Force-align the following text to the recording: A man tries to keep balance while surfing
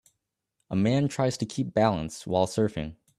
A 0.71 0.75
man 0.75 1.07
tries 1.07 1.37
to 1.37 1.45
keep 1.45 1.75
balance 1.75 2.25
while 2.25 2.47
surfing 2.47 2.95